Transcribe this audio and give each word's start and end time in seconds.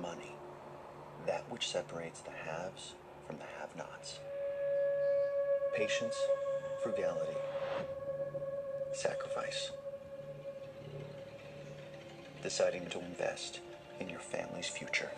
money, 0.00 0.34
that 1.26 1.44
which 1.50 1.68
separates 1.68 2.20
the 2.20 2.30
haves 2.30 2.94
from 3.26 3.36
the 3.36 3.44
have 3.60 3.74
nots. 3.76 4.18
Patience, 5.74 6.16
frugality, 6.82 7.36
sacrifice. 8.92 9.70
Deciding 12.42 12.86
to 12.86 12.98
invest 13.00 13.60
in 14.00 14.08
your 14.08 14.20
family's 14.20 14.66
future 14.68 15.10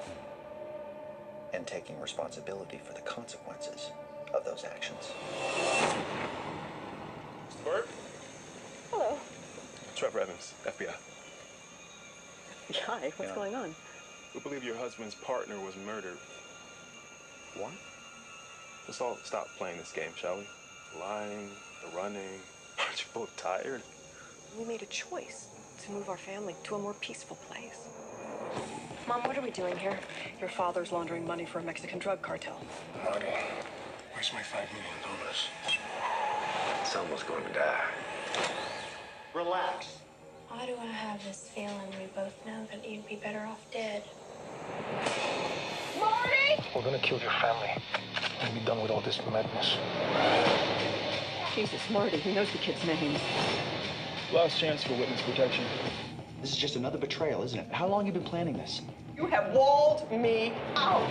and 1.54 1.66
taking 1.66 2.00
responsibility 2.00 2.80
for 2.84 2.92
the 2.94 3.00
consequences 3.00 3.90
of 4.34 4.44
those 4.44 4.64
actions. 4.64 5.10
Mr. 7.48 7.64
Burke? 7.64 7.88
Hello. 8.90 9.18
Trevor 9.94 10.20
Evans, 10.20 10.54
FBI. 10.66 10.94
Hi, 12.86 13.12
what's 13.16 13.20
Yeah. 13.20 13.34
going 13.34 13.54
on? 13.54 13.74
We 14.34 14.40
believe 14.40 14.64
your 14.64 14.76
husband's 14.76 15.14
partner 15.14 15.60
was 15.60 15.74
murdered. 15.84 16.16
What? 17.56 17.72
Let's 18.88 19.00
all 19.00 19.18
stop 19.24 19.46
playing 19.58 19.76
this 19.78 19.92
game, 19.92 20.10
shall 20.16 20.36
we? 20.36 20.46
The 20.94 20.98
lying, 21.00 21.50
the 21.82 21.96
running. 21.96 22.40
Aren't 22.78 23.00
you 23.00 23.06
both 23.12 23.36
tired? 23.36 23.82
We 24.58 24.64
made 24.64 24.82
a 24.82 24.86
choice 24.86 25.48
to 25.84 25.92
move 25.92 26.08
our 26.08 26.16
family 26.16 26.54
to 26.64 26.76
a 26.76 26.78
more 26.78 26.94
peaceful 26.94 27.36
place. 27.48 27.88
Mom, 29.06 29.22
what 29.24 29.36
are 29.36 29.42
we 29.42 29.50
doing 29.50 29.76
here? 29.76 29.98
Your 30.40 30.48
father's 30.48 30.92
laundering 30.92 31.26
money 31.26 31.44
for 31.44 31.58
a 31.58 31.62
Mexican 31.62 31.98
drug 31.98 32.22
cartel. 32.22 32.58
Marty, 33.04 33.26
where's 34.12 34.32
my 34.32 34.42
five 34.42 34.68
million 34.72 34.98
dollars? 35.02 35.48
Someone's 36.84 37.22
going 37.22 37.44
to 37.44 37.52
die. 37.52 37.84
Relax. 39.34 39.98
Why 40.48 40.66
do 40.66 40.74
I 40.80 40.86
have 40.86 41.24
this 41.24 41.50
feeling 41.54 41.88
we 41.98 42.06
both 42.14 42.34
know 42.46 42.66
that 42.70 42.88
you'd 42.88 43.06
be 43.08 43.16
better 43.16 43.40
off 43.40 43.64
dead? 43.72 44.02
We're 46.74 46.82
gonna 46.82 46.98
kill 46.98 47.18
your 47.18 47.30
family 47.30 47.70
and 48.40 48.54
be 48.54 48.60
done 48.60 48.80
with 48.80 48.90
all 48.90 49.00
this 49.02 49.20
madness. 49.30 49.76
Jesus, 51.54 51.90
Marty, 51.90 52.16
he 52.16 52.32
knows 52.32 52.50
the 52.50 52.58
kid's 52.58 52.84
name. 52.86 53.16
Last 54.32 54.58
chance 54.58 54.82
for 54.82 54.94
witness 54.94 55.20
protection. 55.22 55.64
This 56.40 56.50
is 56.50 56.56
just 56.56 56.76
another 56.76 56.98
betrayal, 56.98 57.42
isn't 57.42 57.58
it? 57.58 57.70
How 57.70 57.86
long 57.86 58.06
have 58.06 58.14
you 58.14 58.20
been 58.20 58.28
planning 58.28 58.56
this? 58.56 58.80
You 59.16 59.26
have 59.26 59.52
walled 59.54 60.10
me 60.10 60.54
out. 60.74 61.08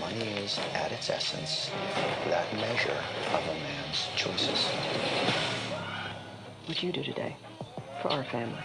Money 0.00 0.28
is, 0.38 0.60
at 0.74 0.92
its 0.92 1.10
essence, 1.10 1.70
that 2.28 2.50
measure 2.54 2.96
of 3.34 3.42
a 3.42 3.54
man's 3.64 4.08
choices. 4.16 4.66
What'd 6.66 6.82
you 6.82 6.92
do 6.92 7.02
today 7.02 7.36
for 8.00 8.12
our 8.12 8.24
family? 8.24 8.62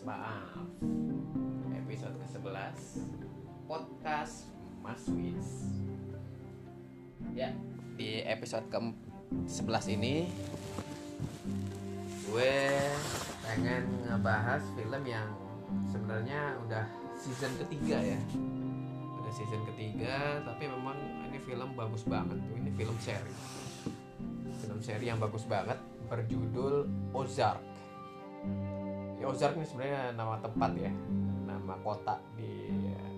Maaf. 0.00 0.64
Episode 1.76 2.16
ke-11 2.24 3.04
Podcast 3.68 4.48
Mas 4.80 5.04
Wis. 5.12 5.48
Ya 7.36 7.52
di 8.00 8.24
episode 8.24 8.64
ke-11 8.72 9.84
ini 10.00 10.24
Gue 12.24 12.80
pengen 13.44 13.84
ngebahas 14.08 14.64
film 14.72 15.02
yang 15.04 15.28
sebenarnya 15.92 16.56
udah 16.64 16.86
season 17.18 17.52
ketiga 17.66 18.00
ya. 18.00 18.20
Udah 19.20 19.32
season 19.36 19.60
ketiga 19.74 20.40
tapi 20.48 20.64
memang 20.64 20.96
ini 21.28 21.36
film 21.44 21.76
bagus 21.76 22.08
banget. 22.08 22.40
Ini 22.56 22.70
film 22.72 22.96
seri. 23.04 23.34
Film 24.64 24.80
seri 24.80 25.12
yang 25.12 25.20
bagus 25.20 25.44
banget 25.44 25.76
berjudul 26.08 26.88
Ozark 27.12 27.70
ya, 29.20 29.28
Ozark 29.28 29.54
ini 29.60 29.68
sebenarnya 29.68 30.16
nama 30.16 30.40
tempat 30.40 30.72
ya. 30.80 30.92
Nama 31.44 31.74
kota 31.84 32.16
di 32.40 32.72
eh, 32.72 33.12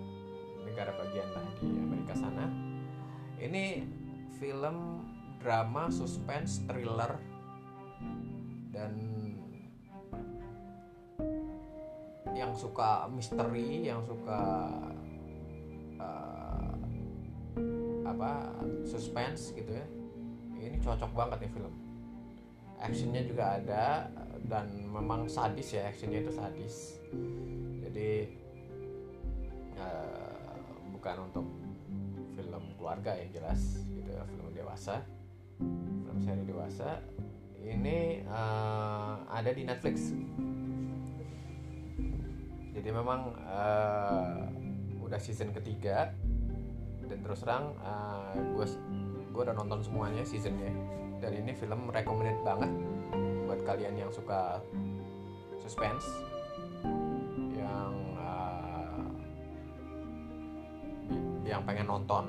negara 0.66 0.90
bagian 0.98 1.30
lah 1.30 1.46
di 1.62 1.68
Amerika 1.78 2.18
sana. 2.18 2.50
Ini 3.38 3.86
film 4.42 5.06
drama 5.38 5.86
suspense 5.94 6.66
thriller 6.66 7.14
dan 8.74 8.98
yang 12.32 12.50
suka 12.58 13.06
misteri 13.06 13.86
yang 13.86 14.02
suka 14.02 14.42
eh, 16.02 16.72
apa 18.02 18.50
suspense 18.82 19.54
gitu 19.54 19.70
ya. 19.70 19.86
Ini 20.58 20.78
cocok 20.82 21.10
banget 21.14 21.46
nih 21.46 21.52
film. 21.54 21.74
Actionnya 22.82 23.22
juga 23.22 23.62
ada 23.62 24.10
dan 24.52 24.68
memang 24.84 25.24
sadis 25.32 25.72
ya 25.72 25.88
actionnya 25.88 26.20
itu 26.20 26.32
sadis. 26.36 27.00
Jadi 27.88 28.28
eh, 29.80 30.52
bukan 30.92 31.16
untuk 31.32 31.46
film 32.36 32.76
keluarga 32.76 33.16
yang 33.16 33.32
jelas 33.32 33.80
gitu 33.88 34.12
ya 34.12 34.28
film 34.28 34.52
dewasa. 34.52 35.00
Film 36.04 36.18
seri 36.20 36.44
dewasa. 36.44 37.00
Ini 37.64 38.28
eh, 38.28 39.12
ada 39.32 39.50
di 39.56 39.64
Netflix. 39.64 40.12
Jadi 42.76 42.88
memang 42.92 43.32
eh, 43.40 44.36
udah 45.00 45.16
season 45.16 45.56
ketiga. 45.56 46.12
Dan 47.08 47.24
terus 47.24 47.40
terang 47.44 47.76
gue 48.52 48.68
gue 49.32 49.42
udah 49.48 49.56
nonton 49.56 49.80
semuanya 49.80 50.20
seasonnya. 50.28 50.72
Dan 51.24 51.40
ini 51.40 51.56
film 51.56 51.88
recommended 51.88 52.36
banget 52.44 52.91
kalian 53.62 53.94
yang 53.94 54.10
suka 54.10 54.58
suspense 55.62 56.06
yang 57.54 57.92
eh, 58.18 59.08
yang 61.46 61.62
pengen 61.62 61.86
nonton 61.86 62.26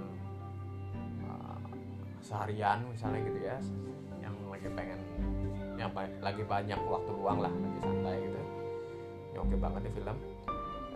eh, 1.26 1.58
seharian 2.22 2.86
misalnya 2.88 3.20
gitu 3.26 3.40
ya 3.42 3.58
yang 4.22 4.36
lagi 4.48 4.70
pengen 4.72 5.00
yang 5.76 5.90
ba- 5.92 6.20
lagi 6.22 6.44
banyak 6.46 6.80
waktu 6.86 7.12
luang 7.12 7.42
lah 7.42 7.52
lagi 7.52 7.80
santai 7.82 8.18
gitu. 8.22 8.40
Ini 9.34 9.38
oke 9.42 9.56
banget 9.58 9.82
nih 9.90 9.94
film. 9.98 10.18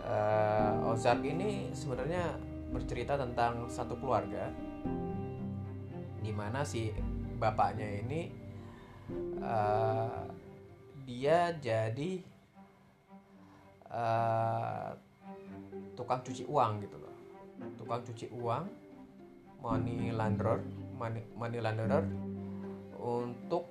Eh, 0.06 0.88
Ozark 0.88 1.20
ini 1.26 1.74
sebenarnya 1.74 2.38
bercerita 2.70 3.18
tentang 3.18 3.66
satu 3.66 3.98
keluarga 3.98 4.48
di 6.22 6.30
mana 6.32 6.62
si 6.62 6.92
bapaknya 7.40 8.04
ini 8.04 8.47
eh, 9.40 10.20
dia 11.08 11.52
jadi 11.56 12.10
eh, 13.88 14.90
tukang 15.96 16.20
cuci 16.22 16.44
uang 16.44 16.84
gitu 16.84 16.96
loh. 17.00 17.14
Tukang 17.74 18.04
cuci 18.04 18.26
uang 18.30 18.64
money 19.58 20.14
launderer 20.14 20.62
money, 20.94 21.22
money 21.34 21.58
launderer 21.58 22.04
untuk 22.98 23.64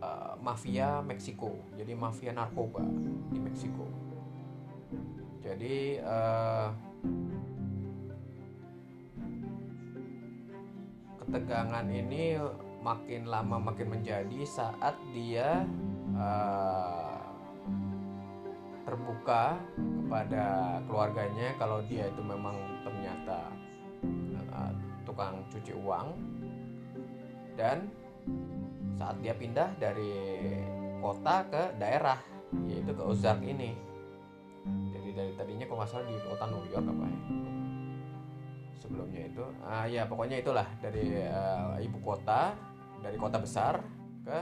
eh, 0.00 0.34
mafia 0.40 1.02
Meksiko. 1.02 1.56
Jadi 1.74 1.92
mafia 1.92 2.30
narkoba 2.32 2.80
di 3.32 3.38
Meksiko. 3.42 3.86
Jadi 5.42 5.98
eh, 5.98 6.68
ketegangan 11.26 11.86
ini 11.90 12.38
makin 12.86 13.26
lama 13.26 13.58
makin 13.58 13.98
menjadi 13.98 14.46
saat 14.46 14.94
dia 15.10 15.66
eh, 16.14 17.18
terbuka 18.86 19.58
kepada 19.74 20.78
keluarganya 20.86 21.50
kalau 21.58 21.82
dia 21.90 22.06
itu 22.06 22.22
memang 22.22 22.54
ternyata 22.86 23.50
eh, 24.30 24.72
tukang 25.02 25.42
cuci 25.50 25.74
uang. 25.74 26.14
Dan 27.58 27.90
saat 28.94 29.18
dia 29.18 29.34
pindah 29.34 29.74
dari 29.82 30.14
kota 31.02 31.42
ke 31.50 31.62
daerah 31.82 32.20
yaitu 32.70 32.94
ke 32.94 33.02
Ozark 33.02 33.42
ini. 33.42 33.74
Jadi 34.94 35.10
dari 35.10 35.32
tadinya 35.34 35.66
kalau 35.66 35.82
nggak 35.82 35.90
salah 35.90 36.06
di 36.06 36.14
kota 36.22 36.44
New 36.46 36.64
York 36.70 36.86
apa 36.86 37.04
ya? 37.10 37.20
Sebelumnya 38.78 39.22
itu 39.26 39.44
ah 39.66 39.84
ya 39.90 40.06
pokoknya 40.06 40.38
itulah 40.38 40.68
dari 40.78 41.16
eh, 41.26 41.74
ibu 41.82 41.98
kota 42.04 42.54
dari 43.06 43.16
kota 43.22 43.38
besar 43.38 43.78
ke 44.26 44.38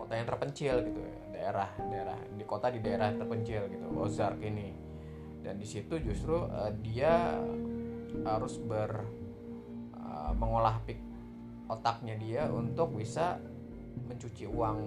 kota 0.00 0.12
yang 0.16 0.24
terpencil 0.24 0.74
gitu 0.80 1.00
ya. 1.04 1.16
Daerah 1.34 1.70
daerah 1.92 2.18
di 2.32 2.44
kota 2.48 2.72
di 2.72 2.80
daerah 2.80 3.12
terpencil 3.12 3.68
gitu. 3.68 3.86
Ozark 4.00 4.40
ini. 4.40 4.72
Dan 5.44 5.60
di 5.60 5.68
situ 5.68 6.00
justru 6.00 6.40
uh, 6.40 6.72
dia 6.80 7.36
harus 8.24 8.56
ber 8.56 9.04
uh, 9.92 10.32
mengolah 10.32 10.80
pik 10.88 10.96
otaknya 11.68 12.16
dia 12.16 12.42
untuk 12.48 12.96
bisa 12.96 13.36
mencuci 14.08 14.48
uang 14.48 14.78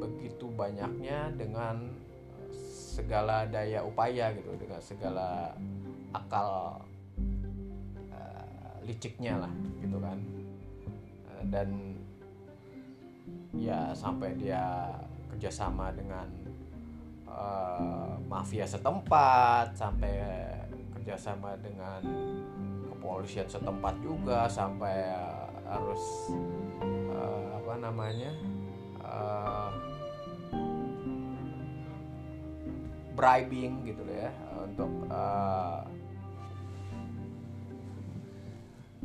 begitu 0.00 0.48
banyaknya 0.50 1.30
dengan 1.36 1.92
segala 2.90 3.46
daya 3.46 3.84
upaya 3.86 4.32
gitu 4.34 4.50
dengan 4.58 4.80
segala 4.82 5.54
akal 6.10 6.82
uh, 8.10 8.76
liciknya 8.82 9.38
lah 9.38 9.52
gitu 9.78 9.98
kan 10.02 10.18
dan 11.48 11.96
ya 13.56 13.94
sampai 13.96 14.36
dia 14.36 14.92
kerjasama 15.32 15.94
dengan 15.94 16.28
uh, 17.30 18.18
mafia 18.26 18.66
setempat 18.66 19.74
sampai 19.74 20.12
kerjasama 20.98 21.56
dengan 21.62 22.02
kepolisian 22.90 23.48
setempat 23.48 23.94
juga 24.04 24.44
sampai 24.50 25.10
uh, 25.14 25.48
harus 25.70 26.04
uh, 27.14 27.48
apa 27.62 27.74
namanya 27.78 28.32
uh, 29.02 29.70
bribing 33.14 33.84
gitu 33.84 34.02
ya 34.08 34.32
untuk 34.60 34.90
uh, 35.12 35.82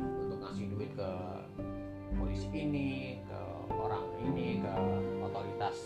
untuk 0.00 0.38
ngasih 0.40 0.66
duit 0.72 0.90
ke 0.96 1.10
polisi 2.16 2.48
ini 2.52 3.20
ke 3.24 3.40
orang 3.72 4.04
ini 4.24 4.60
ke 4.60 4.72
otoritas 5.22 5.76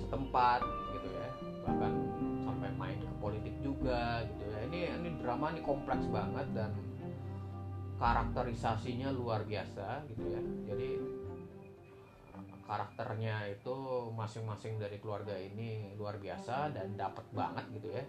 setempat 0.00 0.60
gitu 0.96 1.08
ya. 1.12 1.28
Bahkan 1.66 1.92
sampai 2.44 2.70
main 2.74 2.98
ke 3.00 3.14
politik 3.22 3.54
juga 3.60 4.24
gitu 4.26 4.44
ya. 4.48 4.58
Ini 4.68 4.80
ini 5.00 5.08
drama 5.20 5.52
ini 5.54 5.60
kompleks 5.62 6.04
banget 6.08 6.46
dan 6.56 6.72
karakterisasinya 7.96 9.08
luar 9.12 9.44
biasa 9.48 10.04
gitu 10.10 10.24
ya. 10.28 10.40
Jadi 10.68 10.88
karakternya 12.66 13.46
itu 13.46 13.76
masing-masing 14.12 14.82
dari 14.82 14.98
keluarga 14.98 15.38
ini 15.38 15.94
luar 15.94 16.18
biasa 16.18 16.74
dan 16.74 16.98
dapat 16.98 17.22
banget 17.30 17.64
gitu 17.78 17.94
ya 17.94 18.02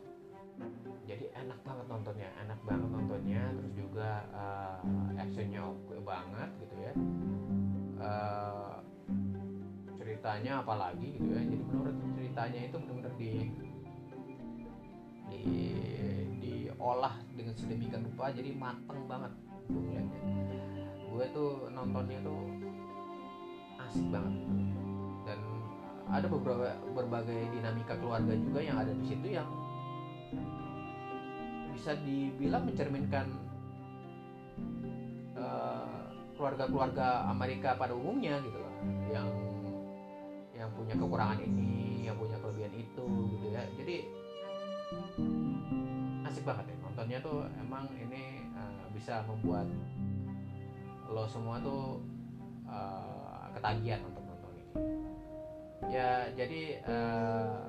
jadi 1.08 1.26
enak 1.40 1.60
banget 1.64 1.86
nontonnya 1.88 2.30
enak 2.44 2.60
banget 2.68 2.90
nontonnya. 2.92 3.42
Terus 3.56 3.74
juga 3.74 4.10
uh, 4.36 4.78
actionnya 5.16 5.62
oke 5.64 5.96
banget 6.04 6.50
gitu 6.60 6.76
ya. 6.76 6.94
Uh, 7.98 8.76
ceritanya 9.96 10.60
apalagi 10.62 11.16
gitu 11.16 11.32
ya. 11.32 11.42
Jadi 11.48 11.64
menurut 11.64 11.96
ceritanya 12.16 12.60
itu 12.68 12.76
benar-benar 12.76 13.14
di 13.16 13.32
di 15.28 15.44
diolah 16.44 17.16
dengan 17.34 17.54
sedemikian 17.56 18.04
rupa. 18.12 18.34
Jadi 18.36 18.50
mateng 18.54 19.02
banget 19.08 19.34
gue 19.68 20.00
gue 21.08 21.26
tuh 21.34 21.72
nontonnya 21.72 22.20
tuh 22.20 22.44
asik 23.88 24.06
banget. 24.12 24.36
Dan 25.24 25.40
ada 26.08 26.28
beberapa 26.28 26.72
berbagai 26.96 27.52
dinamika 27.52 27.96
keluarga 28.00 28.32
juga 28.36 28.60
yang 28.64 28.80
ada 28.80 28.92
di 28.96 29.06
situ 29.08 29.28
yang 29.36 29.48
bisa 31.88 32.04
dibilang 32.04 32.68
mencerminkan 32.68 33.32
keluarga-keluarga 36.36 37.32
Amerika 37.32 37.80
pada 37.80 37.96
umumnya 37.96 38.44
gitu 38.44 38.60
loh. 38.60 38.76
Yang 39.08 39.28
yang 40.52 40.70
punya 40.76 41.00
kekurangan 41.00 41.40
ini 41.48 42.04
yang 42.12 42.20
punya 42.20 42.36
kelebihan 42.44 42.76
itu 42.76 43.08
gitu 43.32 43.46
ya. 43.56 43.64
Jadi 43.80 44.04
asik 46.28 46.44
banget 46.44 46.76
ya. 46.76 46.78
Nontonnya 46.84 47.24
tuh 47.24 47.48
emang 47.56 47.88
ini 47.96 48.44
uh, 48.52 48.84
bisa 48.92 49.24
membuat 49.24 49.72
lo 51.08 51.24
semua 51.24 51.56
tuh 51.64 52.04
uh, 52.68 53.48
ketagihan 53.56 54.04
untuk 54.04 54.28
nonton 54.28 54.52
ini. 54.60 54.68
Ya 55.88 56.28
jadi 56.36 56.84
uh, 56.84 57.64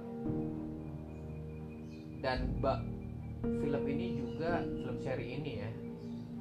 dan 2.19 2.59
mbak 2.59 2.98
film 3.43 3.83
ini 3.87 4.07
juga 4.19 4.63
film 4.67 4.97
seri 4.99 5.27
ini 5.39 5.53
ya. 5.63 5.71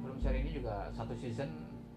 Film 0.02 0.18
seri 0.18 0.38
ini 0.42 0.50
juga 0.50 0.90
satu 0.94 1.14
season 1.14 1.48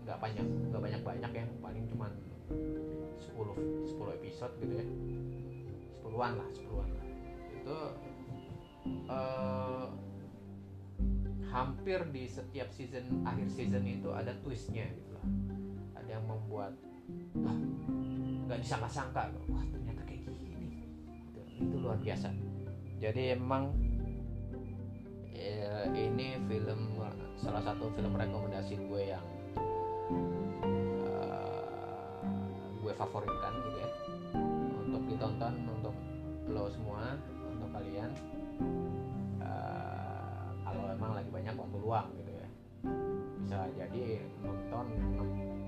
nggak 0.05 0.17
banyak 0.17 0.45
nggak 0.69 0.81
banyak 0.81 1.01
banyak 1.01 1.31
ya. 1.33 1.45
Paling 1.61 1.83
cuman 1.89 2.11
10 2.51 3.87
10 3.87 4.17
episode 4.21 4.53
gitu 4.61 4.73
ya. 4.77 4.85
10-an 6.05 6.33
lah 6.37 6.47
10-an 6.53 6.89
lah. 6.93 7.05
Itu 7.55 7.77
uh, 9.09 9.87
hampir 11.51 11.99
di 12.15 12.23
setiap 12.29 12.71
season 12.71 13.27
akhir 13.27 13.47
season 13.51 13.83
itu 13.83 14.09
ada 14.13 14.37
twistnya 14.45 14.85
gitu 14.93 15.11
lah. 15.17 15.25
Ada 15.97 16.09
yang 16.19 16.25
membuat 16.29 16.73
wah 17.41 17.57
nggak 18.47 18.59
disangka-sangka 18.61 19.31
wah 19.49 19.63
ternyata 19.71 20.01
kayak 20.05 20.27
gini. 20.29 20.85
Itu, 21.31 21.41
itu 21.57 21.75
luar 21.79 21.97
biasa. 21.97 22.29
Jadi 23.01 23.33
emang 23.33 23.80
ini 25.95 26.37
film 26.45 26.99
salah 27.39 27.63
satu 27.63 27.89
film 27.97 28.13
rekomendasi 28.13 28.77
gue 28.77 29.01
yang 29.09 29.25
uh, 31.07 32.21
gue 32.83 32.93
favoritkan 32.93 33.51
gitu 33.65 33.77
ya. 33.79 33.89
Untuk 34.85 35.01
ditonton 35.07 35.53
untuk 35.71 35.95
lo 36.51 36.69
semua 36.69 37.15
untuk 37.49 37.69
kalian. 37.73 38.11
Uh, 39.41 40.45
kalau 40.61 40.83
emang 40.91 41.11
lagi 41.17 41.29
banyak 41.33 41.55
waktu 41.57 41.77
luang 41.81 42.07
gitu 42.19 42.31
ya. 42.31 42.47
Bisa 43.41 43.59
jadi 43.75 44.03
nonton 44.45 44.85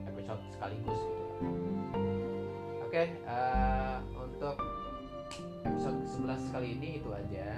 episode 0.08 0.44
sekaligus 0.54 1.00
gitu. 1.00 1.26
Oke 2.86 2.92
okay, 2.94 3.08
uh, 3.26 3.98
untuk 4.14 4.56
episode 5.66 5.98
ke-11 6.06 6.42
kali 6.54 6.68
ini 6.78 6.90
itu 7.02 7.10
aja 7.10 7.58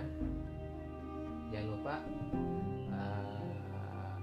uh, 2.92 4.16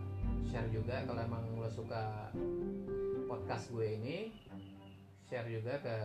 share 0.48 0.68
juga 0.72 1.04
kalau 1.08 1.20
emang 1.22 1.44
lo 1.56 1.68
suka 1.70 2.30
podcast 3.28 3.72
gue 3.72 3.96
ini 3.96 4.16
share 5.28 5.48
juga 5.48 5.80
ke 5.80 5.96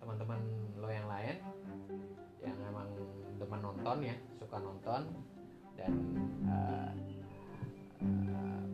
teman-teman 0.00 0.40
lo 0.80 0.88
yang 0.88 1.08
lain 1.08 1.36
yang 2.44 2.56
emang 2.68 2.88
demen 3.40 3.60
nonton 3.60 3.98
ya 4.04 4.16
suka 4.36 4.56
nonton. 4.60 5.02
Dan 5.74 5.92
uh, 6.46 6.92
uh, 7.98 8.64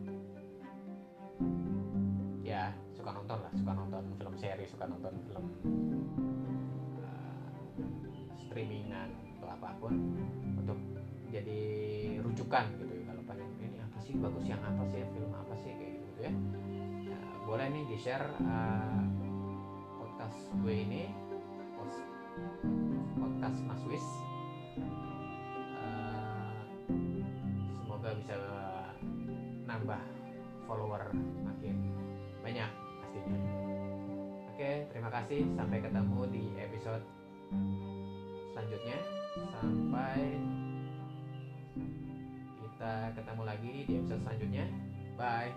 ya 2.45 2.69
suka 2.93 3.09
nonton 3.09 3.41
lah 3.41 3.51
suka 3.57 3.71
nonton 3.73 4.03
film 4.21 4.35
seri 4.37 4.65
suka 4.69 4.85
nonton 4.85 5.13
film 5.25 5.45
uh, 7.01 7.41
streamingan 8.37 9.09
atau 9.39 9.49
apa 9.49 9.69
pun 9.81 9.97
sih 14.11 14.19
bagus 14.19 14.43
yang 14.43 14.59
apa 14.59 14.83
sih 14.91 14.99
film 15.15 15.31
apa 15.31 15.55
sih 15.63 15.71
kayak 15.71 16.03
gitu, 16.03 16.19
ya. 16.27 16.33
Nah, 17.07 17.31
boleh 17.47 17.71
nih 17.71 17.83
di 17.87 17.95
share 17.95 18.27
uh, 18.43 18.99
podcast 20.03 20.51
gue 20.59 20.75
ini 20.83 21.07
podcast 23.15 23.63
Mas 23.63 23.79
Wis. 23.87 24.03
Uh, 25.79 26.59
semoga 27.87 28.11
bisa 28.19 28.35
nambah 29.63 30.03
follower 30.67 31.15
makin 31.47 31.95
banyak 32.43 32.67
pastinya. 32.99 33.39
Oke 34.51 34.91
terima 34.91 35.07
kasih 35.07 35.47
sampai 35.55 35.79
ketemu 35.79 36.19
di 36.27 36.43
episode 36.59 37.03
selanjutnya. 38.51 38.99
Sampai 39.55 40.35
kita 42.81 43.13
ketemu 43.13 43.43
lagi 43.45 43.85
di 43.85 43.93
episode 43.93 44.25
selanjutnya. 44.25 44.65
Bye. 45.13 45.53